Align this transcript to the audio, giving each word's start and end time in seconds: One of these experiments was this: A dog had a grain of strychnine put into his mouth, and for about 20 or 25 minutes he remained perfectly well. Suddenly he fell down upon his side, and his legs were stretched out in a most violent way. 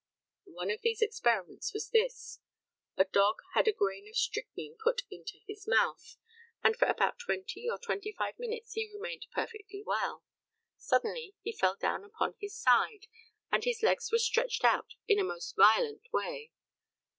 One 0.49 0.71
of 0.71 0.81
these 0.81 1.03
experiments 1.03 1.73
was 1.75 1.91
this: 1.91 2.39
A 2.97 3.05
dog 3.05 3.35
had 3.53 3.67
a 3.67 3.71
grain 3.71 4.07
of 4.09 4.15
strychnine 4.17 4.75
put 4.83 5.03
into 5.11 5.37
his 5.45 5.67
mouth, 5.67 6.17
and 6.63 6.75
for 6.75 6.87
about 6.87 7.19
20 7.19 7.69
or 7.69 7.77
25 7.77 8.39
minutes 8.39 8.73
he 8.73 8.89
remained 8.91 9.27
perfectly 9.31 9.83
well. 9.85 10.23
Suddenly 10.75 11.35
he 11.43 11.51
fell 11.55 11.75
down 11.75 12.03
upon 12.03 12.33
his 12.39 12.57
side, 12.59 13.05
and 13.51 13.63
his 13.63 13.83
legs 13.83 14.11
were 14.11 14.17
stretched 14.17 14.63
out 14.63 14.95
in 15.07 15.19
a 15.19 15.23
most 15.23 15.55
violent 15.55 16.11
way. 16.11 16.51